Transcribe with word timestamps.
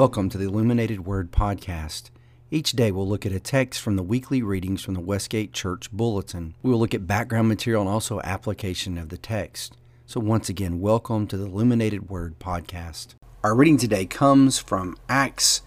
Welcome 0.00 0.30
to 0.30 0.38
the 0.38 0.46
Illuminated 0.46 1.04
Word 1.04 1.30
Podcast. 1.30 2.08
Each 2.50 2.72
day 2.72 2.90
we'll 2.90 3.06
look 3.06 3.26
at 3.26 3.32
a 3.32 3.38
text 3.38 3.82
from 3.82 3.96
the 3.96 4.02
weekly 4.02 4.40
readings 4.40 4.82
from 4.82 4.94
the 4.94 5.00
Westgate 5.00 5.52
Church 5.52 5.92
Bulletin. 5.92 6.54
We 6.62 6.70
will 6.70 6.78
look 6.78 6.94
at 6.94 7.06
background 7.06 7.48
material 7.48 7.82
and 7.82 7.90
also 7.90 8.18
application 8.22 8.96
of 8.96 9.10
the 9.10 9.18
text. 9.18 9.76
So, 10.06 10.18
once 10.18 10.48
again, 10.48 10.80
welcome 10.80 11.26
to 11.26 11.36
the 11.36 11.44
Illuminated 11.44 12.08
Word 12.08 12.38
Podcast. 12.38 13.08
Our 13.44 13.54
reading 13.54 13.76
today 13.76 14.06
comes 14.06 14.58
from 14.58 14.96
Acts 15.06 15.60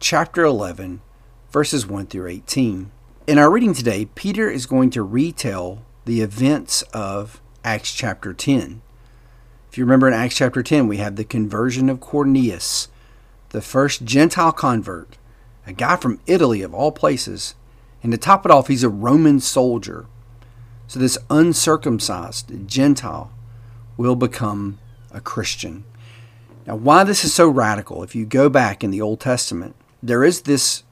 chapter 0.00 0.42
11, 0.42 1.00
verses 1.52 1.86
1 1.86 2.06
through 2.06 2.26
18. 2.26 2.90
In 3.28 3.38
our 3.38 3.48
reading 3.48 3.74
today, 3.74 4.06
Peter 4.06 4.50
is 4.50 4.66
going 4.66 4.90
to 4.90 5.04
retell 5.04 5.84
the 6.04 6.20
events 6.20 6.82
of 6.92 7.40
Acts 7.62 7.94
chapter 7.94 8.34
10. 8.34 8.82
If 9.70 9.78
you 9.78 9.84
remember 9.84 10.08
in 10.08 10.14
Acts 10.14 10.34
chapter 10.34 10.64
10, 10.64 10.88
we 10.88 10.96
have 10.96 11.14
the 11.14 11.22
conversion 11.22 11.88
of 11.88 12.00
Cornelius 12.00 12.88
the 13.50 13.62
first 13.62 14.04
Gentile 14.04 14.52
convert, 14.52 15.16
a 15.66 15.72
guy 15.72 15.96
from 15.96 16.20
Italy 16.26 16.62
of 16.62 16.74
all 16.74 16.92
places. 16.92 17.54
And 18.02 18.12
to 18.12 18.18
top 18.18 18.44
it 18.44 18.50
off, 18.50 18.68
he's 18.68 18.84
a 18.84 18.88
Roman 18.88 19.40
soldier. 19.40 20.06
So 20.86 20.98
this 20.98 21.18
uncircumcised 21.30 22.68
Gentile 22.68 23.30
will 23.96 24.16
become 24.16 24.78
a 25.10 25.20
Christian. 25.20 25.84
Now, 26.66 26.76
why 26.76 27.04
this 27.04 27.24
is 27.24 27.32
so 27.32 27.48
radical, 27.48 28.02
if 28.02 28.14
you 28.14 28.26
go 28.26 28.48
back 28.48 28.84
in 28.84 28.90
the 28.90 29.00
Old 29.00 29.20
Testament, 29.20 29.74
there 30.02 30.22
is 30.22 30.42
this 30.42 30.84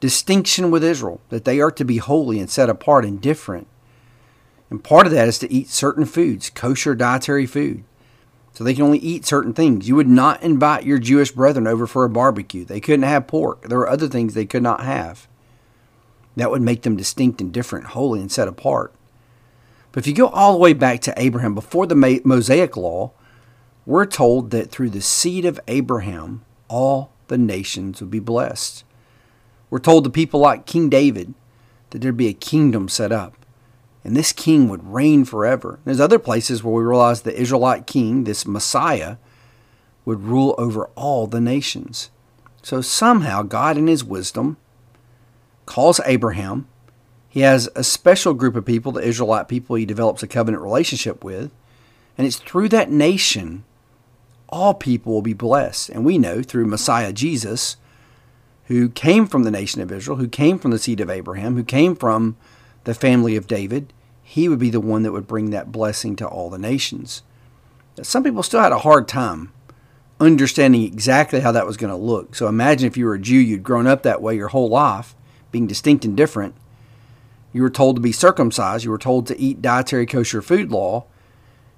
distinction 0.00 0.70
with 0.70 0.84
Israel 0.84 1.20
that 1.28 1.44
they 1.44 1.60
are 1.60 1.72
to 1.72 1.84
be 1.84 1.98
holy 1.98 2.38
and 2.38 2.48
set 2.48 2.70
apart 2.70 3.04
and 3.04 3.20
different. 3.20 3.66
And 4.70 4.82
part 4.82 5.06
of 5.06 5.12
that 5.12 5.28
is 5.28 5.38
to 5.40 5.52
eat 5.52 5.68
certain 5.68 6.04
foods, 6.04 6.50
kosher 6.50 6.94
dietary 6.94 7.46
food 7.46 7.84
so 8.54 8.62
they 8.62 8.72
can 8.72 8.84
only 8.84 8.98
eat 8.98 9.26
certain 9.26 9.52
things. 9.52 9.88
You 9.88 9.96
would 9.96 10.08
not 10.08 10.42
invite 10.42 10.84
your 10.84 10.98
Jewish 10.98 11.32
brethren 11.32 11.66
over 11.66 11.88
for 11.88 12.04
a 12.04 12.08
barbecue. 12.08 12.64
They 12.64 12.80
couldn't 12.80 13.02
have 13.02 13.26
pork. 13.26 13.68
There 13.68 13.78
were 13.78 13.90
other 13.90 14.08
things 14.08 14.32
they 14.32 14.46
could 14.46 14.62
not 14.62 14.84
have. 14.84 15.26
That 16.36 16.50
would 16.50 16.62
make 16.62 16.82
them 16.82 16.96
distinct 16.96 17.40
and 17.40 17.52
different, 17.52 17.86
holy 17.86 18.20
and 18.20 18.30
set 18.30 18.46
apart. 18.46 18.94
But 19.90 20.02
if 20.02 20.06
you 20.06 20.14
go 20.14 20.28
all 20.28 20.52
the 20.52 20.58
way 20.58 20.72
back 20.72 21.00
to 21.02 21.14
Abraham, 21.16 21.54
before 21.54 21.86
the 21.86 22.20
Mosaic 22.24 22.76
law, 22.76 23.12
we're 23.86 24.06
told 24.06 24.50
that 24.50 24.70
through 24.70 24.90
the 24.90 25.00
seed 25.00 25.44
of 25.44 25.60
Abraham, 25.66 26.44
all 26.68 27.10
the 27.26 27.38
nations 27.38 28.00
would 28.00 28.10
be 28.10 28.20
blessed. 28.20 28.84
We're 29.68 29.80
told 29.80 30.04
to 30.04 30.10
people 30.10 30.40
like 30.40 30.66
King 30.66 30.88
David 30.88 31.34
that 31.90 32.00
there'd 32.00 32.16
be 32.16 32.28
a 32.28 32.32
kingdom 32.32 32.88
set 32.88 33.10
up 33.10 33.43
and 34.04 34.14
this 34.14 34.32
king 34.32 34.68
would 34.68 34.92
reign 34.92 35.24
forever. 35.24 35.80
There's 35.84 36.00
other 36.00 36.18
places 36.18 36.62
where 36.62 36.74
we 36.74 36.84
realize 36.84 37.22
the 37.22 37.38
Israelite 37.38 37.86
king, 37.86 38.24
this 38.24 38.46
Messiah, 38.46 39.16
would 40.04 40.22
rule 40.22 40.54
over 40.58 40.90
all 40.94 41.26
the 41.26 41.40
nations. 41.40 42.10
So 42.62 42.82
somehow 42.82 43.42
God, 43.42 43.78
in 43.78 43.86
his 43.86 44.04
wisdom, 44.04 44.58
calls 45.64 46.00
Abraham. 46.04 46.68
He 47.28 47.40
has 47.40 47.68
a 47.74 47.82
special 47.82 48.34
group 48.34 48.54
of 48.54 48.66
people, 48.66 48.92
the 48.92 49.00
Israelite 49.00 49.48
people, 49.48 49.76
he 49.76 49.86
develops 49.86 50.22
a 50.22 50.28
covenant 50.28 50.62
relationship 50.62 51.24
with. 51.24 51.50
And 52.16 52.26
it's 52.26 52.36
through 52.36 52.68
that 52.68 52.90
nation 52.90 53.64
all 54.48 54.74
people 54.74 55.12
will 55.12 55.22
be 55.22 55.32
blessed. 55.32 55.88
And 55.88 56.04
we 56.04 56.16
know 56.16 56.42
through 56.42 56.66
Messiah 56.66 57.12
Jesus, 57.12 57.76
who 58.66 58.88
came 58.88 59.26
from 59.26 59.42
the 59.42 59.50
nation 59.50 59.82
of 59.82 59.90
Israel, 59.90 60.18
who 60.18 60.28
came 60.28 60.58
from 60.58 60.70
the 60.70 60.78
seed 60.78 61.00
of 61.00 61.10
Abraham, 61.10 61.56
who 61.56 61.64
came 61.64 61.96
from 61.96 62.36
the 62.84 62.94
family 62.94 63.36
of 63.36 63.46
David, 63.46 63.92
he 64.22 64.48
would 64.48 64.58
be 64.58 64.70
the 64.70 64.80
one 64.80 65.02
that 65.02 65.12
would 65.12 65.26
bring 65.26 65.50
that 65.50 65.72
blessing 65.72 66.16
to 66.16 66.26
all 66.26 66.50
the 66.50 66.58
nations. 66.58 67.22
Some 68.02 68.24
people 68.24 68.42
still 68.42 68.60
had 68.60 68.72
a 68.72 68.78
hard 68.78 69.06
time 69.06 69.52
understanding 70.20 70.82
exactly 70.82 71.40
how 71.40 71.52
that 71.52 71.66
was 71.66 71.76
going 71.76 71.90
to 71.90 71.96
look. 71.96 72.34
So 72.34 72.48
imagine 72.48 72.86
if 72.86 72.96
you 72.96 73.06
were 73.06 73.14
a 73.14 73.20
Jew, 73.20 73.38
you'd 73.38 73.62
grown 73.62 73.86
up 73.86 74.02
that 74.02 74.22
way 74.22 74.36
your 74.36 74.48
whole 74.48 74.68
life, 74.68 75.14
being 75.50 75.66
distinct 75.66 76.04
and 76.04 76.16
different. 76.16 76.54
You 77.52 77.62
were 77.62 77.70
told 77.70 77.96
to 77.96 78.02
be 78.02 78.12
circumcised, 78.12 78.84
you 78.84 78.90
were 78.90 78.98
told 78.98 79.26
to 79.26 79.38
eat 79.38 79.62
dietary 79.62 80.06
kosher 80.06 80.42
food 80.42 80.70
law. 80.70 81.04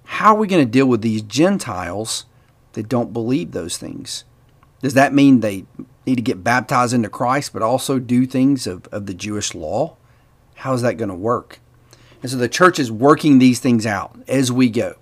How 0.05 0.35
are 0.35 0.39
we 0.39 0.47
going 0.47 0.65
to 0.65 0.71
deal 0.71 0.87
with 0.87 1.03
these 1.03 1.23
Gentiles 1.23 2.27
that 2.73 2.89
don't 2.89 3.13
believe 3.13 3.53
those 3.53 3.77
things? 3.77 4.25
Does 4.81 4.95
that 4.95 5.13
mean 5.13 5.41
they 5.41 5.65
need 6.07 6.17
to 6.17 6.23
get 6.23 6.45
baptized 6.45 6.95
into 6.95 7.09
Christ 7.09 7.53
but 7.53 7.63
also 7.63 7.99
do 7.99 8.27
things 8.27 8.67
of, 8.67 8.87
of 8.87 9.07
the 9.07 9.15
Jewish 9.15 9.55
law? 9.55 9.97
How's 10.57 10.83
that 10.83 10.97
going 10.97 11.09
to 11.09 11.15
work? 11.15 11.61
And 12.23 12.31
so 12.31 12.37
the 12.37 12.49
church 12.49 12.79
is 12.79 12.91
working 12.91 13.39
these 13.39 13.61
things 13.61 13.87
out 13.87 14.19
as 14.27 14.51
we 14.51 14.69
go. 14.69 14.97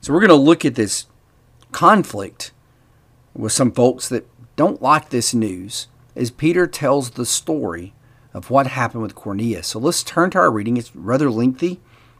So 0.00 0.12
we're 0.12 0.20
going 0.20 0.28
to 0.28 0.34
look 0.34 0.64
at 0.64 0.74
this 0.74 1.06
conflict 1.72 2.52
with 3.34 3.52
some 3.52 3.70
folks 3.70 4.08
that 4.08 4.26
don't 4.56 4.82
like 4.82 5.10
this 5.10 5.32
news 5.34 5.88
as 6.16 6.30
Peter 6.30 6.66
tells 6.66 7.10
the 7.10 7.26
story 7.26 7.94
of 8.34 8.50
what 8.50 8.66
happened 8.66 9.02
with 9.02 9.14
Cornelius. 9.14 9.68
So 9.68 9.78
let's 9.78 10.02
turn 10.02 10.30
to 10.30 10.38
our 10.38 10.50
reading. 10.50 10.76
It's 10.76 10.94
rather 10.94 11.30
lengthy. 11.30 11.74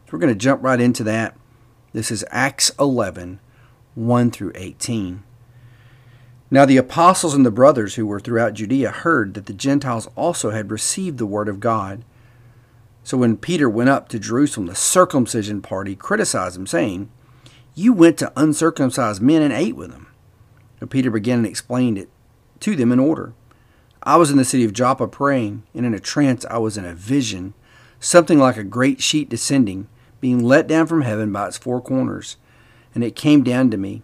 So 0.05 0.13
we're 0.13 0.19
going 0.19 0.33
to 0.33 0.39
jump 0.39 0.63
right 0.63 0.79
into 0.79 1.03
that. 1.03 1.35
This 1.91 2.11
is 2.11 2.23
Acts 2.29 2.71
11, 2.79 3.39
1 3.95 4.31
through 4.31 4.51
18. 4.55 5.23
Now 6.51 6.65
the 6.65 6.77
apostles 6.77 7.33
and 7.33 7.45
the 7.45 7.51
brothers 7.51 7.95
who 7.95 8.05
were 8.05 8.19
throughout 8.19 8.53
Judea 8.53 8.91
heard 8.91 9.33
that 9.33 9.45
the 9.45 9.53
Gentiles 9.53 10.07
also 10.15 10.51
had 10.51 10.71
received 10.71 11.17
the 11.17 11.25
word 11.25 11.49
of 11.49 11.59
God. 11.59 12.03
So 13.09 13.17
when 13.17 13.37
Peter 13.37 13.67
went 13.67 13.89
up 13.89 14.07
to 14.09 14.19
Jerusalem, 14.19 14.67
the 14.67 14.75
circumcision 14.75 15.63
party 15.63 15.95
criticized 15.95 16.55
him, 16.55 16.67
saying, 16.67 17.09
You 17.73 17.91
went 17.91 18.19
to 18.19 18.31
uncircumcised 18.35 19.19
men 19.19 19.41
and 19.41 19.51
ate 19.51 19.75
with 19.75 19.89
them. 19.89 20.05
And 20.79 20.91
Peter 20.91 21.09
began 21.09 21.39
and 21.39 21.47
explained 21.47 21.97
it 21.97 22.07
to 22.59 22.75
them 22.75 22.91
in 22.91 22.99
order. 22.99 23.33
I 24.03 24.17
was 24.17 24.29
in 24.29 24.37
the 24.37 24.45
city 24.45 24.63
of 24.63 24.73
Joppa 24.73 25.07
praying, 25.07 25.63
and 25.73 25.87
in 25.87 25.95
a 25.95 25.99
trance 25.99 26.45
I 26.51 26.59
was 26.59 26.77
in 26.77 26.85
a 26.85 26.93
vision, 26.93 27.55
something 27.99 28.37
like 28.37 28.57
a 28.57 28.63
great 28.63 29.01
sheet 29.01 29.27
descending, 29.27 29.87
being 30.21 30.43
let 30.43 30.67
down 30.67 30.85
from 30.85 31.01
heaven 31.01 31.33
by 31.33 31.47
its 31.47 31.57
four 31.57 31.81
corners. 31.81 32.37
And 32.93 33.03
it 33.03 33.15
came 33.15 33.41
down 33.43 33.71
to 33.71 33.77
me. 33.77 34.03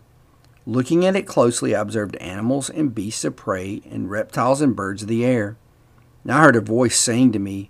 Looking 0.66 1.06
at 1.06 1.16
it 1.16 1.28
closely, 1.28 1.76
I 1.76 1.82
observed 1.82 2.16
animals 2.16 2.72
and 2.72 2.96
beasts 2.96 3.24
of 3.24 3.36
prey, 3.36 3.84
and 3.88 4.10
reptiles 4.10 4.62
and 4.62 4.76
birds 4.76 5.04
of 5.04 5.10
the 5.10 5.24
air. 5.24 5.58
And 6.24 6.32
I 6.32 6.42
heard 6.42 6.56
a 6.56 6.60
voice 6.60 7.00
saying 7.00 7.34
to 7.34 7.40
me, 7.40 7.70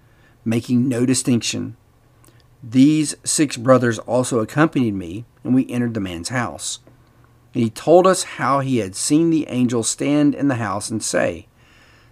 making 0.43 0.87
no 0.87 1.05
distinction. 1.05 1.75
These 2.63 3.15
six 3.23 3.57
brothers 3.57 3.99
also 3.99 4.39
accompanied 4.39 4.93
me, 4.93 5.25
and 5.43 5.55
we 5.55 5.69
entered 5.69 5.93
the 5.93 5.99
man's 5.99 6.29
house. 6.29 6.79
And 7.53 7.63
he 7.63 7.69
told 7.69 8.07
us 8.07 8.23
how 8.23 8.59
he 8.59 8.77
had 8.77 8.95
seen 8.95 9.29
the 9.29 9.47
angel 9.49 9.83
stand 9.83 10.35
in 10.35 10.47
the 10.47 10.55
house 10.55 10.89
and 10.89 11.03
say, 11.03 11.47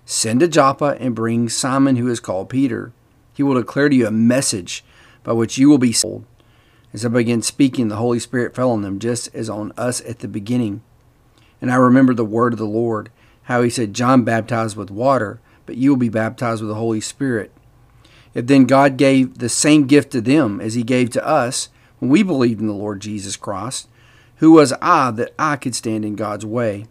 Send 0.06 0.40
to 0.40 0.48
Joppa 0.48 0.98
and 1.00 1.14
bring 1.14 1.50
Simon, 1.50 1.96
who 1.96 2.08
is 2.08 2.20
called 2.20 2.50
Peter. 2.50 2.92
He 3.34 3.44
will 3.44 3.54
declare 3.54 3.90
to 3.90 3.96
you 3.96 4.08
a 4.08 4.12
message 4.12 4.84
by 5.24 5.34
which 5.34 5.58
you 5.58 5.70
will 5.70 5.78
be 5.78 5.94
saved. 5.94 6.25
As 6.92 7.06
I 7.06 7.10
began 7.10 7.44
speaking, 7.44 7.88
the 7.88 7.98
Holy 7.98 8.18
Spirit 8.18 8.56
fell 8.56 8.72
on 8.72 8.82
them, 8.82 8.98
just 8.98 9.34
as 9.36 9.50
on 9.50 9.72
us 9.78 10.02
at 10.02 10.20
the 10.20 10.28
beginning. 10.28 10.82
And 11.62 11.72
I 11.72 11.75
remember 11.75 12.16
the 12.16 12.25
word 12.25 12.54
of 12.54 12.60
the 12.60 12.66
Lord, 12.66 13.12
how 13.44 13.62
he 13.62 13.70
said, 13.70 13.94
John 13.94 14.24
baptized 14.24 14.75
with 14.75 14.90
water, 14.90 15.40
but 15.68 15.78
you 15.78 15.92
will 15.92 15.98
be 15.98 16.10
baptized 16.10 16.62
with 16.62 16.70
the 16.70 16.75
Holy 16.75 17.02
Spirit. 17.02 17.52
If 18.34 18.48
then 18.48 18.66
God 18.66 18.98
gave 18.98 19.40
the 19.40 19.50
same 19.50 19.88
gift 19.88 20.12
to 20.12 20.22
them 20.22 20.62
as 20.62 20.76
he 20.76 20.84
gave 20.84 21.10
to 21.12 21.26
us 21.26 21.70
when 22.00 22.10
we 22.10 22.24
believed 22.24 22.62
in 22.62 22.68
the 22.68 22.74
Lord 22.74 23.00
Jesus 23.02 23.36
Christ, 23.36 23.88
who 24.38 24.52
was 24.52 24.74
I 24.81 25.12
that 25.12 25.34
I 25.38 25.56
could 25.56 25.76
stand 25.76 26.06
in 26.06 26.16
God's 26.16 26.46
way? 26.46 26.86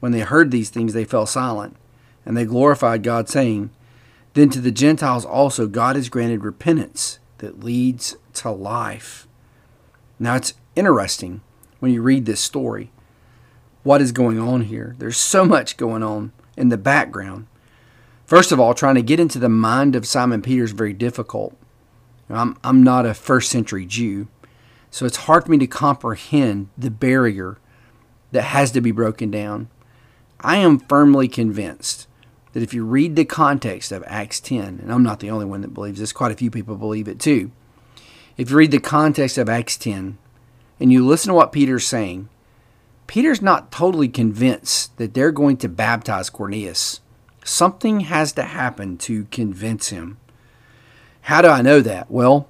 When 0.00 0.12
they 0.12 0.20
heard 0.20 0.50
these 0.50 0.70
things, 0.70 0.92
they 0.92 1.04
fell 1.04 1.26
silent, 1.26 1.76
and 2.24 2.36
they 2.36 2.44
glorified 2.44 3.02
God, 3.02 3.28
saying, 3.28 3.70
Then 4.34 4.50
to 4.50 4.60
the 4.60 4.70
Gentiles 4.70 5.24
also 5.24 5.66
God 5.66 5.96
has 5.96 6.08
granted 6.08 6.44
repentance 6.44 7.18
that 7.38 7.64
leads 7.64 8.16
to 8.34 8.50
life. 8.50 9.26
Now 10.18 10.36
it's 10.36 10.54
interesting 10.76 11.40
when 11.78 11.92
you 11.92 12.02
read 12.02 12.26
this 12.26 12.40
story 12.40 12.90
what 13.82 14.02
is 14.02 14.12
going 14.12 14.38
on 14.38 14.62
here. 14.62 14.94
There's 14.98 15.16
so 15.16 15.44
much 15.44 15.76
going 15.76 16.02
on 16.02 16.32
in 16.56 16.68
the 16.68 16.76
background. 16.76 17.46
First 18.30 18.52
of 18.52 18.60
all, 18.60 18.74
trying 18.74 18.94
to 18.94 19.02
get 19.02 19.18
into 19.18 19.40
the 19.40 19.48
mind 19.48 19.96
of 19.96 20.06
Simon 20.06 20.40
Peter 20.40 20.62
is 20.62 20.70
very 20.70 20.92
difficult. 20.92 21.56
I'm, 22.28 22.56
I'm 22.62 22.80
not 22.80 23.04
a 23.04 23.12
first 23.12 23.50
century 23.50 23.84
Jew, 23.84 24.28
so 24.88 25.04
it's 25.04 25.26
hard 25.26 25.44
for 25.44 25.50
me 25.50 25.58
to 25.58 25.66
comprehend 25.66 26.68
the 26.78 26.92
barrier 26.92 27.58
that 28.30 28.42
has 28.42 28.70
to 28.70 28.80
be 28.80 28.92
broken 28.92 29.32
down. 29.32 29.68
I 30.38 30.58
am 30.58 30.78
firmly 30.78 31.26
convinced 31.26 32.06
that 32.52 32.62
if 32.62 32.72
you 32.72 32.84
read 32.84 33.16
the 33.16 33.24
context 33.24 33.90
of 33.90 34.04
Acts 34.06 34.38
10, 34.38 34.78
and 34.80 34.92
I'm 34.92 35.02
not 35.02 35.18
the 35.18 35.30
only 35.30 35.44
one 35.44 35.62
that 35.62 35.74
believes 35.74 35.98
this, 35.98 36.12
quite 36.12 36.30
a 36.30 36.36
few 36.36 36.52
people 36.52 36.76
believe 36.76 37.08
it 37.08 37.18
too. 37.18 37.50
If 38.36 38.50
you 38.50 38.56
read 38.56 38.70
the 38.70 38.78
context 38.78 39.38
of 39.38 39.48
Acts 39.48 39.76
10 39.76 40.18
and 40.78 40.92
you 40.92 41.04
listen 41.04 41.30
to 41.30 41.34
what 41.34 41.50
Peter's 41.50 41.84
saying, 41.84 42.28
Peter's 43.08 43.42
not 43.42 43.72
totally 43.72 44.08
convinced 44.08 44.96
that 44.98 45.14
they're 45.14 45.32
going 45.32 45.56
to 45.56 45.68
baptize 45.68 46.30
Cornelius. 46.30 47.00
Something 47.44 48.00
has 48.00 48.32
to 48.32 48.42
happen 48.42 48.96
to 48.98 49.24
convince 49.26 49.88
him. 49.88 50.18
How 51.22 51.42
do 51.42 51.48
I 51.48 51.62
know 51.62 51.80
that? 51.80 52.10
Well, 52.10 52.48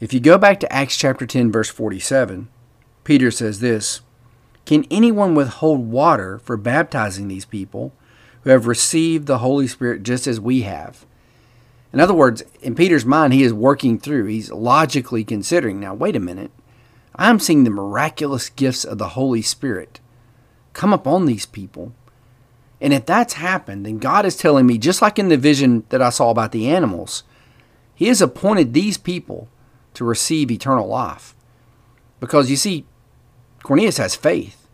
if 0.00 0.12
you 0.12 0.20
go 0.20 0.38
back 0.38 0.60
to 0.60 0.72
Acts 0.72 0.96
chapter 0.96 1.26
10, 1.26 1.52
verse 1.52 1.68
47, 1.68 2.48
Peter 3.04 3.30
says 3.30 3.60
this 3.60 4.00
Can 4.64 4.84
anyone 4.90 5.34
withhold 5.34 5.90
water 5.90 6.38
for 6.38 6.56
baptizing 6.56 7.28
these 7.28 7.44
people 7.44 7.92
who 8.42 8.50
have 8.50 8.66
received 8.66 9.26
the 9.26 9.38
Holy 9.38 9.66
Spirit 9.66 10.02
just 10.02 10.26
as 10.26 10.40
we 10.40 10.62
have? 10.62 11.06
In 11.92 12.00
other 12.00 12.14
words, 12.14 12.42
in 12.62 12.74
Peter's 12.74 13.04
mind, 13.04 13.34
he 13.34 13.42
is 13.42 13.52
working 13.52 13.98
through, 13.98 14.26
he's 14.26 14.50
logically 14.50 15.24
considering 15.24 15.78
now, 15.78 15.94
wait 15.94 16.16
a 16.16 16.20
minute. 16.20 16.50
I'm 17.14 17.38
seeing 17.38 17.64
the 17.64 17.70
miraculous 17.70 18.48
gifts 18.48 18.84
of 18.84 18.96
the 18.96 19.10
Holy 19.10 19.42
Spirit 19.42 20.00
come 20.72 20.92
upon 20.92 21.26
these 21.26 21.44
people. 21.44 21.92
And 22.82 22.92
if 22.92 23.06
that's 23.06 23.34
happened, 23.34 23.86
then 23.86 23.98
God 23.98 24.26
is 24.26 24.36
telling 24.36 24.66
me, 24.66 24.76
just 24.76 25.00
like 25.00 25.18
in 25.18 25.28
the 25.28 25.38
vision 25.38 25.84
that 25.88 26.02
I 26.02 26.10
saw 26.10 26.30
about 26.30 26.52
the 26.52 26.68
animals, 26.68 27.22
He 27.94 28.08
has 28.08 28.20
appointed 28.20 28.74
these 28.74 28.98
people 28.98 29.48
to 29.94 30.04
receive 30.04 30.50
eternal 30.50 30.88
life. 30.88 31.34
Because 32.20 32.50
you 32.50 32.56
see, 32.56 32.84
Cornelius 33.62 33.98
has 33.98 34.14
faith. 34.14 34.66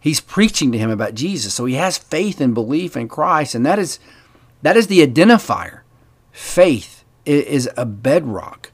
He's 0.00 0.20
preaching 0.20 0.72
to 0.72 0.78
him 0.78 0.90
about 0.90 1.14
Jesus. 1.14 1.54
So 1.54 1.64
he 1.64 1.74
has 1.74 1.96
faith 1.96 2.40
and 2.40 2.54
belief 2.54 2.96
in 2.96 3.08
Christ. 3.08 3.54
And 3.54 3.64
that 3.64 3.78
is 3.78 4.00
that 4.62 4.76
is 4.76 4.88
the 4.88 5.06
identifier. 5.06 5.80
Faith 6.32 7.04
is 7.24 7.70
a 7.76 7.86
bedrock 7.86 8.72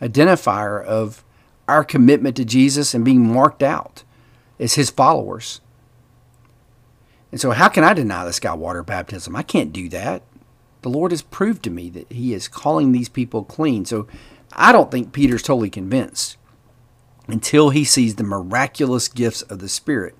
identifier 0.00 0.82
of 0.84 1.24
our 1.66 1.82
commitment 1.82 2.36
to 2.36 2.44
Jesus 2.44 2.94
and 2.94 3.04
being 3.04 3.32
marked 3.32 3.62
out 3.62 4.04
as 4.60 4.74
his 4.74 4.90
followers. 4.90 5.60
And 7.30 7.40
so, 7.40 7.52
how 7.52 7.68
can 7.68 7.84
I 7.84 7.94
deny 7.94 8.24
this 8.24 8.40
guy 8.40 8.54
water 8.54 8.82
baptism? 8.82 9.36
I 9.36 9.42
can't 9.42 9.72
do 9.72 9.88
that. 9.90 10.22
The 10.82 10.88
Lord 10.88 11.12
has 11.12 11.22
proved 11.22 11.62
to 11.64 11.70
me 11.70 11.90
that 11.90 12.10
he 12.10 12.34
is 12.34 12.48
calling 12.48 12.92
these 12.92 13.08
people 13.08 13.44
clean. 13.44 13.84
So, 13.84 14.08
I 14.52 14.72
don't 14.72 14.90
think 14.90 15.12
Peter's 15.12 15.42
totally 15.42 15.70
convinced 15.70 16.36
until 17.28 17.70
he 17.70 17.84
sees 17.84 18.16
the 18.16 18.24
miraculous 18.24 19.06
gifts 19.06 19.42
of 19.42 19.60
the 19.60 19.68
Spirit. 19.68 20.16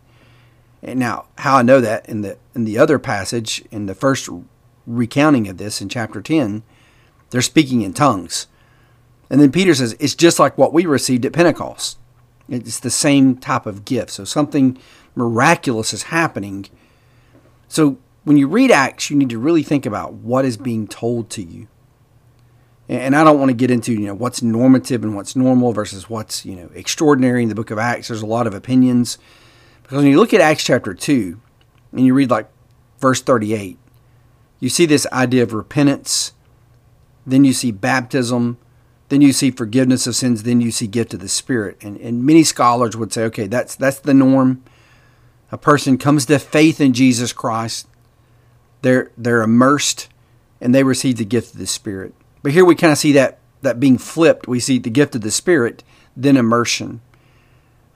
And 0.83 1.01
now, 1.01 1.27
how 1.39 1.57
I 1.57 1.62
know 1.62 1.81
that 1.81 2.09
in 2.09 2.23
the 2.23 2.39
in 2.55 2.65
the 2.65 2.79
other 2.79 2.99
passage, 2.99 3.65
in 3.71 3.87
the 3.87 3.95
first 3.95 4.29
recounting 4.87 5.49
of 5.49 5.59
this 5.59 5.81
in 5.81 5.89
chapter 5.89 6.21
10, 6.21 6.63
they're 7.31 7.43
speaking 7.43 7.83
in 7.83 7.93
tongues. 7.93 8.47
And 9.29 9.41
then 9.41 9.53
Peter 9.53 9.75
says, 9.75 9.97
it's 10.01 10.15
just 10.15 10.39
like 10.39 10.59
what 10.59 10.73
we 10.73 10.87
received 10.87 11.25
at 11.25 11.33
Pentecost. 11.33 11.99
It's 12.49 12.81
the 12.81 12.91
same 12.91 13.37
type 13.37 13.65
of 13.65 13.85
gift. 13.85 14.11
So 14.11 14.25
something 14.25 14.77
miraculous 15.15 15.93
is 15.95 16.05
happening. 16.05 16.67
So 17.70 17.96
when 18.25 18.37
you 18.37 18.49
read 18.49 18.70
Acts, 18.70 19.08
you 19.08 19.17
need 19.17 19.31
to 19.31 19.38
really 19.38 19.62
think 19.62 19.87
about 19.87 20.12
what 20.12 20.44
is 20.44 20.58
being 20.58 20.87
told 20.87 21.31
to 21.31 21.43
you. 21.43 21.69
And 22.88 23.14
I 23.14 23.22
don't 23.22 23.38
want 23.38 23.50
to 23.50 23.55
get 23.55 23.70
into 23.70 23.93
you 23.93 24.06
know 24.08 24.14
what's 24.14 24.43
normative 24.43 25.05
and 25.05 25.14
what's 25.14 25.37
normal 25.37 25.72
versus 25.72 26.11
what's 26.11 26.44
you 26.44 26.56
know 26.56 26.69
extraordinary 26.75 27.44
in 27.44 27.49
the 27.49 27.55
book 27.55 27.70
of 27.70 27.78
Acts. 27.78 28.08
There's 28.08 28.20
a 28.20 28.26
lot 28.26 28.49
of 28.49 28.55
opinions 28.55 29.17
because 29.82 29.99
when 29.99 30.06
you 30.06 30.19
look 30.19 30.34
at 30.34 30.40
Acts 30.40 30.64
chapter 30.64 30.93
two 30.93 31.40
and 31.93 32.05
you 32.05 32.12
read 32.12 32.31
like 32.31 32.50
verse 32.99 33.22
38, 33.22 33.78
you 34.58 34.69
see 34.69 34.87
this 34.87 35.06
idea 35.12 35.44
of 35.44 35.52
repentance. 35.52 36.32
Then 37.25 37.44
you 37.44 37.52
see 37.52 37.70
baptism 37.70 38.58
then 39.11 39.20
you 39.20 39.32
see 39.32 39.50
forgiveness 39.50 40.06
of 40.06 40.14
sins, 40.14 40.44
then 40.44 40.61
you 40.61 40.70
see 40.70 40.87
gift 40.87 41.12
of 41.12 41.20
the 41.20 41.28
Spirit. 41.28 41.76
And, 41.82 41.96
and 41.99 42.25
many 42.25 42.44
scholars 42.44 42.96
would 42.96 43.12
say, 43.12 43.25
okay, 43.25 43.49
that's, 43.49 43.75
that's 43.75 43.99
the 43.99 44.14
norm. 44.14 44.62
A 45.52 45.58
person 45.58 45.99
comes 45.99 46.26
to 46.26 46.38
faith 46.38 46.81
in 46.81 46.93
Jesus 46.93 47.32
Christ, 47.32 47.87
they're, 48.82 49.11
they're 49.17 49.43
immersed, 49.43 50.08
and 50.61 50.75
they 50.75 50.85
receive 50.85 51.17
the 51.17 51.25
gift 51.25 51.52
of 51.52 51.58
the 51.58 51.67
Spirit. 51.67 52.14
But 52.43 52.52
here 52.52 52.64
we 52.64 52.75
kind 52.75 52.93
of 52.93 52.99
see 52.99 53.12
that, 53.12 53.38
that 53.62 53.81
being 53.81 53.99
flipped. 53.99 54.49
We 54.49 54.61
see 54.61 54.79
the 54.79 54.91
gift 54.91 55.14
of 55.14 55.20
the 55.20 55.31
Spirit, 55.31 55.82
then 56.17 56.37
immersion. 56.37 57.00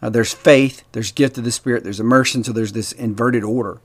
Uh, 0.02 0.10
there's 0.10 0.34
faith, 0.34 0.84
there's 0.92 1.12
gift 1.12 1.38
of 1.38 1.44
the 1.44 1.50
Spirit, 1.50 1.84
there's 1.84 2.00
immersion, 2.00 2.44
so 2.44 2.52
there's 2.52 2.72
this 2.72 2.92
inverted 2.92 3.42
order. 3.42 3.80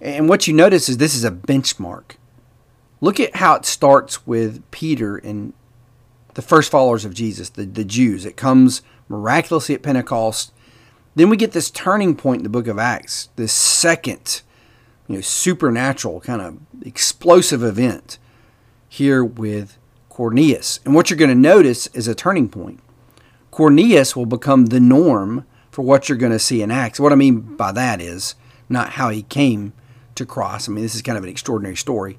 And 0.00 0.28
what 0.28 0.46
you 0.46 0.54
notice 0.54 0.88
is 0.88 0.96
this 0.96 1.14
is 1.14 1.24
a 1.24 1.30
benchmark. 1.30 2.12
Look 3.02 3.20
at 3.20 3.36
how 3.36 3.54
it 3.54 3.66
starts 3.66 4.26
with 4.26 4.68
Peter 4.70 5.16
and 5.16 5.52
the 6.34 6.42
first 6.42 6.70
followers 6.70 7.04
of 7.04 7.12
Jesus, 7.12 7.50
the, 7.50 7.64
the 7.64 7.84
Jews. 7.84 8.24
It 8.24 8.36
comes 8.36 8.82
miraculously 9.08 9.74
at 9.74 9.82
Pentecost. 9.82 10.52
Then 11.14 11.28
we 11.28 11.36
get 11.36 11.52
this 11.52 11.70
turning 11.70 12.14
point 12.16 12.40
in 12.40 12.44
the 12.44 12.48
book 12.48 12.66
of 12.66 12.78
Acts, 12.78 13.30
this 13.36 13.52
second, 13.52 14.42
you 15.08 15.16
know, 15.16 15.20
supernatural 15.20 16.20
kind 16.20 16.40
of 16.40 16.58
explosive 16.82 17.62
event 17.62 18.18
here 18.88 19.24
with 19.24 19.76
Cornelius. 20.08 20.80
And 20.84 20.94
what 20.94 21.10
you're 21.10 21.18
going 21.18 21.30
to 21.30 21.34
notice 21.34 21.88
is 21.88 22.06
a 22.06 22.14
turning 22.14 22.48
point. 22.48 22.80
Cornelius 23.50 24.14
will 24.14 24.26
become 24.26 24.66
the 24.66 24.80
norm 24.80 25.46
for 25.70 25.82
what 25.82 26.08
you're 26.08 26.18
going 26.18 26.32
to 26.32 26.38
see 26.38 26.62
in 26.62 26.70
Acts. 26.70 27.00
What 27.00 27.12
I 27.12 27.16
mean 27.16 27.40
by 27.56 27.72
that 27.72 28.00
is 28.00 28.34
not 28.68 28.90
how 28.90 29.08
he 29.10 29.22
came 29.22 29.72
to 30.14 30.24
cross. 30.24 30.68
I 30.68 30.72
mean, 30.72 30.82
this 30.82 30.94
is 30.94 31.02
kind 31.02 31.18
of 31.18 31.24
an 31.24 31.30
extraordinary 31.30 31.76
story. 31.76 32.18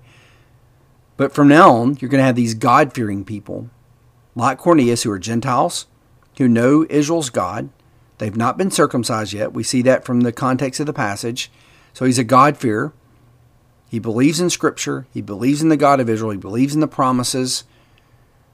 But 1.16 1.34
from 1.34 1.48
now 1.48 1.76
on, 1.76 1.98
you're 2.00 2.10
going 2.10 2.20
to 2.20 2.26
have 2.26 2.36
these 2.36 2.54
God 2.54 2.94
fearing 2.94 3.24
people 3.24 3.70
like 4.36 4.58
Cornelius, 4.58 5.04
who 5.04 5.12
are 5.12 5.20
Gentiles, 5.20 5.86
who 6.38 6.48
know 6.48 6.86
Israel's 6.90 7.30
God. 7.30 7.70
They've 8.22 8.38
not 8.38 8.56
been 8.56 8.70
circumcised 8.70 9.34
yet. 9.34 9.52
We 9.52 9.64
see 9.64 9.82
that 9.82 10.06
from 10.06 10.22
the 10.22 10.32
context 10.32 10.80
of 10.80 10.86
the 10.86 10.94
passage. 10.94 11.52
So 11.92 12.06
he's 12.06 12.20
a 12.20 12.24
God-fearer. 12.24 12.94
He 13.90 13.98
believes 13.98 14.40
in 14.40 14.52
Scripture. 14.52 15.08
He 15.12 15.22
believes 15.22 15.64
in 15.64 15.70
the 15.70 15.76
God 15.76 16.00
of 16.00 16.08
Israel. 16.08 16.30
He 16.30 16.38
believes 16.38 16.76
in 16.76 16.82
the 16.82 16.88
promises. 16.88 17.64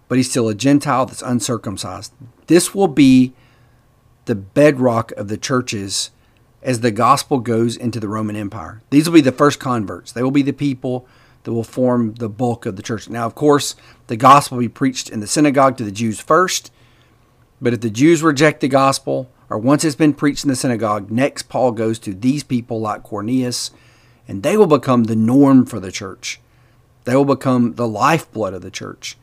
But 0.08 0.18
he's 0.18 0.30
still 0.30 0.48
a 0.48 0.56
Gentile 0.56 1.06
that's 1.06 1.22
uncircumcised. 1.22 2.14
This 2.46 2.74
will 2.74 2.88
be 2.88 3.34
the 4.24 4.36
bedrock 4.36 5.12
of 5.18 5.28
the 5.28 5.36
churches 5.36 6.12
as 6.64 6.80
the 6.80 6.90
gospel 6.90 7.40
goes 7.40 7.76
into 7.76 8.00
the 8.00 8.08
Roman 8.08 8.38
Empire. 8.38 8.82
These 8.90 9.10
will 9.10 9.16
be 9.16 9.20
the 9.22 9.34
first 9.34 9.60
converts. 9.60 10.14
They 10.14 10.24
will 10.24 10.32
be 10.32 10.44
the 10.44 10.54
people 10.54 11.06
that 11.44 11.52
will 11.52 11.66
form 11.66 12.14
the 12.14 12.30
bulk 12.30 12.66
of 12.66 12.78
the 12.78 12.82
church. 12.82 13.10
Now, 13.10 13.26
of 13.26 13.36
course, 13.36 13.76
the 14.08 14.16
gospel 14.16 14.60
will 14.60 14.64
be 14.64 14.70
preached 14.70 15.10
in 15.10 15.20
the 15.20 15.28
synagogue 15.28 15.76
to 15.76 15.84
the 15.84 15.92
Jews 15.92 16.22
first, 16.22 16.72
but 17.60 17.74
if 17.74 17.82
the 17.82 17.90
Jews 17.90 18.24
reject 18.24 18.62
the 18.62 18.70
gospel, 18.70 19.30
or 19.50 19.58
once 19.58 19.84
it's 19.84 19.96
been 19.96 20.14
preached 20.14 20.44
in 20.44 20.50
the 20.50 20.56
synagogue, 20.56 21.10
next 21.10 21.44
Paul 21.44 21.72
goes 21.72 22.00
to 22.00 22.14
these 22.14 22.44
people 22.44 22.80
like 22.80 23.04
Cornelius, 23.04 23.72
and 24.28 24.44
they 24.44 24.58
will 24.58 24.68
become 24.68 25.06
the 25.06 25.16
norm 25.16 25.66
for 25.66 25.80
the 25.80 25.92
church. 25.92 26.40
They 27.06 27.16
will 27.16 27.26
become 27.26 27.76
the 27.76 27.88
lifeblood 27.88 28.54
of 28.54 28.62
the 28.62 28.72
church. 28.72 29.18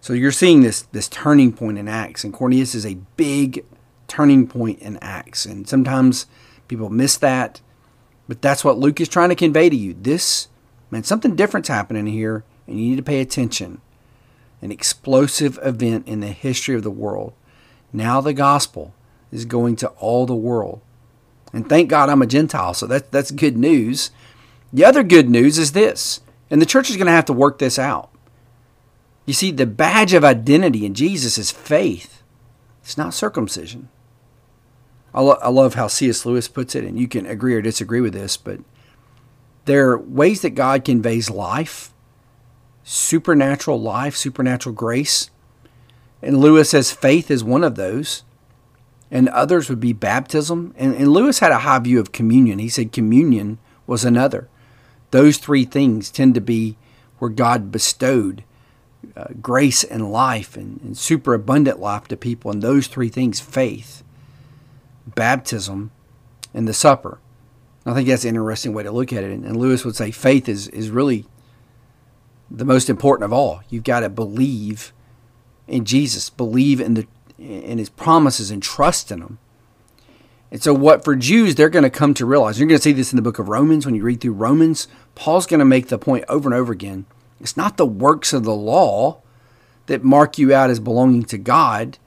So 0.00 0.12
you're 0.12 0.32
seeing 0.32 0.60
this 0.60 0.82
this 0.92 1.08
turning 1.08 1.52
point 1.52 1.78
in 1.78 1.88
Acts, 1.88 2.24
and 2.24 2.32
Cornelius 2.32 2.74
is 2.74 2.84
a 2.84 2.98
big 3.16 3.64
turning 4.06 4.46
point 4.46 4.80
in 4.80 4.98
Acts. 4.98 5.46
And 5.46 5.66
sometimes 5.66 6.26
people 6.68 6.90
miss 6.90 7.16
that, 7.18 7.62
but 8.28 8.42
that's 8.42 8.64
what 8.64 8.78
Luke 8.78 9.00
is 9.00 9.08
trying 9.08 9.30
to 9.30 9.34
convey 9.34 9.70
to 9.70 9.76
you. 9.76 9.96
This 9.98 10.48
Man, 10.94 11.02
something 11.02 11.34
different's 11.34 11.68
happening 11.68 12.06
here, 12.06 12.44
and 12.68 12.78
you 12.78 12.90
need 12.90 12.96
to 12.98 13.02
pay 13.02 13.20
attention. 13.20 13.80
An 14.62 14.70
explosive 14.70 15.58
event 15.60 16.06
in 16.06 16.20
the 16.20 16.28
history 16.28 16.76
of 16.76 16.84
the 16.84 16.90
world. 16.90 17.32
Now 17.92 18.20
the 18.20 18.32
gospel 18.32 18.94
is 19.34 19.44
going 19.44 19.76
to 19.76 19.88
all 19.98 20.24
the 20.24 20.34
world. 20.34 20.80
And 21.52 21.68
thank 21.68 21.90
God 21.90 22.08
I'm 22.08 22.22
a 22.22 22.26
Gentile, 22.26 22.74
so 22.74 22.86
that, 22.86 23.12
that's 23.12 23.30
good 23.30 23.56
news. 23.56 24.10
The 24.72 24.84
other 24.84 25.02
good 25.02 25.28
news 25.28 25.58
is 25.58 25.72
this, 25.72 26.20
and 26.50 26.60
the 26.60 26.66
church 26.66 26.90
is 26.90 26.96
going 26.96 27.06
to 27.06 27.12
have 27.12 27.26
to 27.26 27.32
work 27.32 27.58
this 27.58 27.78
out. 27.78 28.10
You 29.26 29.32
see, 29.32 29.50
the 29.50 29.66
badge 29.66 30.12
of 30.12 30.24
identity 30.24 30.84
in 30.84 30.94
Jesus 30.94 31.38
is 31.38 31.50
faith, 31.50 32.22
it's 32.82 32.98
not 32.98 33.14
circumcision. 33.14 33.88
I, 35.14 35.20
lo- 35.20 35.38
I 35.40 35.48
love 35.48 35.74
how 35.74 35.86
C.S. 35.86 36.26
Lewis 36.26 36.48
puts 36.48 36.74
it, 36.74 36.84
and 36.84 36.98
you 36.98 37.06
can 37.06 37.24
agree 37.24 37.54
or 37.54 37.62
disagree 37.62 38.00
with 38.00 38.14
this, 38.14 38.36
but 38.36 38.60
there 39.64 39.90
are 39.90 39.98
ways 39.98 40.42
that 40.42 40.50
God 40.50 40.84
conveys 40.84 41.30
life, 41.30 41.92
supernatural 42.82 43.80
life, 43.80 44.16
supernatural 44.16 44.74
grace. 44.74 45.30
And 46.20 46.38
Lewis 46.38 46.70
says 46.70 46.92
faith 46.92 47.30
is 47.30 47.44
one 47.44 47.64
of 47.64 47.76
those. 47.76 48.24
And 49.14 49.28
others 49.28 49.68
would 49.68 49.78
be 49.78 49.92
baptism. 49.92 50.74
And, 50.76 50.96
and 50.96 51.08
Lewis 51.08 51.38
had 51.38 51.52
a 51.52 51.60
high 51.60 51.78
view 51.78 52.00
of 52.00 52.10
communion. 52.10 52.58
He 52.58 52.68
said 52.68 52.90
communion 52.90 53.58
was 53.86 54.04
another. 54.04 54.48
Those 55.12 55.38
three 55.38 55.64
things 55.64 56.10
tend 56.10 56.34
to 56.34 56.40
be 56.40 56.76
where 57.18 57.30
God 57.30 57.70
bestowed 57.70 58.42
uh, 59.16 59.26
grace 59.40 59.84
and 59.84 60.10
life 60.10 60.56
and, 60.56 60.80
and 60.82 60.98
superabundant 60.98 61.78
life 61.78 62.08
to 62.08 62.16
people. 62.16 62.50
And 62.50 62.60
those 62.60 62.88
three 62.88 63.08
things 63.08 63.38
faith, 63.38 64.02
baptism, 65.06 65.92
and 66.52 66.66
the 66.66 66.74
supper. 66.74 67.20
I 67.86 67.94
think 67.94 68.08
that's 68.08 68.24
an 68.24 68.30
interesting 68.30 68.72
way 68.72 68.82
to 68.82 68.90
look 68.90 69.12
at 69.12 69.22
it. 69.22 69.30
And 69.30 69.56
Lewis 69.56 69.84
would 69.84 69.94
say 69.94 70.10
faith 70.10 70.48
is, 70.48 70.66
is 70.68 70.90
really 70.90 71.26
the 72.50 72.64
most 72.64 72.90
important 72.90 73.26
of 73.26 73.32
all. 73.32 73.62
You've 73.68 73.84
got 73.84 74.00
to 74.00 74.08
believe 74.08 74.92
in 75.68 75.84
Jesus, 75.84 76.30
believe 76.30 76.80
in 76.80 76.94
the 76.94 77.06
in 77.44 77.78
his 77.78 77.90
promises 77.90 78.50
and 78.50 78.62
trust 78.62 79.12
in 79.12 79.20
them. 79.20 79.38
And 80.50 80.62
so 80.62 80.72
what 80.72 81.04
for 81.04 81.16
Jews 81.16 81.54
they're 81.54 81.68
going 81.68 81.82
to 81.82 81.90
come 81.90 82.14
to 82.14 82.26
realize, 82.26 82.58
you're 82.58 82.68
going 82.68 82.78
to 82.78 82.82
see 82.82 82.92
this 82.92 83.12
in 83.12 83.16
the 83.16 83.22
book 83.22 83.38
of 83.38 83.48
Romans 83.48 83.84
when 83.84 83.94
you 83.94 84.02
read 84.02 84.20
through 84.20 84.32
Romans, 84.32 84.88
Paul's 85.14 85.46
going 85.46 85.58
to 85.58 85.64
make 85.64 85.88
the 85.88 85.98
point 85.98 86.24
over 86.28 86.48
and 86.48 86.54
over 86.54 86.72
again. 86.72 87.06
It's 87.40 87.56
not 87.56 87.76
the 87.76 87.86
works 87.86 88.32
of 88.32 88.44
the 88.44 88.54
law 88.54 89.20
that 89.86 90.04
mark 90.04 90.38
you 90.38 90.54
out 90.54 90.70
as 90.70 90.80
belonging 90.80 91.24
to 91.24 91.38
God. 91.38 91.98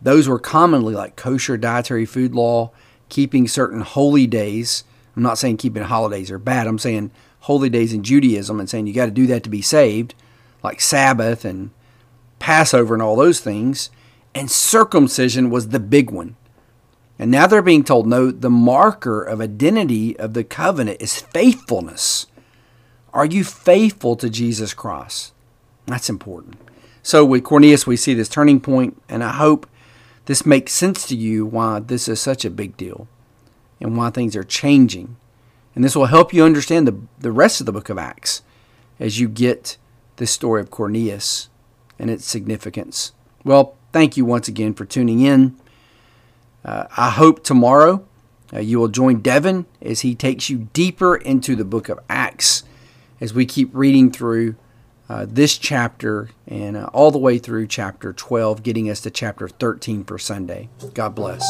Those 0.00 0.28
were 0.28 0.38
commonly 0.38 0.94
like 0.94 1.16
kosher 1.16 1.56
dietary 1.56 2.04
food 2.04 2.34
law, 2.34 2.70
keeping 3.08 3.48
certain 3.48 3.80
holy 3.80 4.26
days. 4.26 4.84
I'm 5.16 5.22
not 5.22 5.38
saying 5.38 5.56
keeping 5.56 5.84
holidays 5.84 6.30
are 6.30 6.38
bad. 6.38 6.66
I'm 6.66 6.78
saying 6.78 7.10
holy 7.40 7.70
days 7.70 7.92
in 7.92 8.02
Judaism 8.02 8.60
and 8.60 8.68
saying 8.68 8.86
you 8.86 8.94
got 8.94 9.06
to 9.06 9.10
do 9.10 9.26
that 9.28 9.42
to 9.44 9.50
be 9.50 9.62
saved, 9.62 10.14
like 10.62 10.80
Sabbath 10.80 11.44
and 11.44 11.70
Passover 12.38 12.94
and 12.94 13.02
all 13.02 13.16
those 13.16 13.40
things. 13.40 13.90
And 14.34 14.50
circumcision 14.50 15.50
was 15.50 15.68
the 15.68 15.80
big 15.80 16.10
one. 16.10 16.36
And 17.18 17.30
now 17.30 17.46
they're 17.46 17.62
being 17.62 17.84
told 17.84 18.06
no, 18.06 18.30
the 18.30 18.50
marker 18.50 19.22
of 19.22 19.40
identity 19.40 20.18
of 20.18 20.34
the 20.34 20.42
covenant 20.42 21.00
is 21.00 21.20
faithfulness. 21.20 22.26
Are 23.12 23.24
you 23.24 23.44
faithful 23.44 24.16
to 24.16 24.28
Jesus 24.28 24.74
Christ? 24.74 25.32
That's 25.86 26.10
important. 26.10 26.56
So 27.02 27.24
with 27.24 27.44
Cornelius, 27.44 27.86
we 27.86 27.96
see 27.96 28.14
this 28.14 28.28
turning 28.28 28.60
point, 28.60 29.00
and 29.08 29.22
I 29.22 29.32
hope 29.32 29.68
this 30.24 30.46
makes 30.46 30.72
sense 30.72 31.06
to 31.08 31.16
you 31.16 31.46
why 31.46 31.78
this 31.78 32.08
is 32.08 32.18
such 32.18 32.44
a 32.44 32.50
big 32.50 32.76
deal 32.76 33.06
and 33.80 33.96
why 33.96 34.10
things 34.10 34.34
are 34.34 34.42
changing. 34.42 35.16
And 35.74 35.84
this 35.84 35.94
will 35.94 36.06
help 36.06 36.32
you 36.32 36.42
understand 36.44 36.88
the, 36.88 36.98
the 37.18 37.32
rest 37.32 37.60
of 37.60 37.66
the 37.66 37.72
book 37.72 37.90
of 37.90 37.98
Acts 37.98 38.42
as 38.98 39.20
you 39.20 39.28
get 39.28 39.76
the 40.16 40.26
story 40.26 40.60
of 40.60 40.70
Cornelius 40.70 41.48
and 41.98 42.10
its 42.10 42.24
significance. 42.24 43.12
Well, 43.44 43.76
thank 43.94 44.16
you 44.16 44.24
once 44.24 44.48
again 44.48 44.74
for 44.74 44.84
tuning 44.84 45.20
in. 45.20 45.56
Uh, 46.64 46.86
I 46.96 47.10
hope 47.10 47.44
tomorrow 47.44 48.04
uh, 48.52 48.58
you 48.58 48.80
will 48.80 48.88
join 48.88 49.20
Devin 49.20 49.66
as 49.80 50.00
he 50.00 50.16
takes 50.16 50.50
you 50.50 50.68
deeper 50.72 51.14
into 51.14 51.54
the 51.54 51.64
book 51.64 51.88
of 51.88 52.00
Acts 52.10 52.64
as 53.20 53.32
we 53.32 53.46
keep 53.46 53.70
reading 53.72 54.10
through 54.10 54.56
uh, 55.08 55.26
this 55.28 55.56
chapter 55.56 56.30
and 56.48 56.76
uh, 56.76 56.90
all 56.92 57.12
the 57.12 57.18
way 57.18 57.38
through 57.38 57.68
chapter 57.68 58.12
12, 58.12 58.64
getting 58.64 58.90
us 58.90 59.00
to 59.02 59.12
chapter 59.12 59.46
13 59.48 60.02
for 60.02 60.18
Sunday. 60.18 60.68
God 60.92 61.14
bless. 61.14 61.44